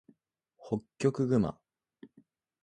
[0.57, 1.59] ホッキョクグマ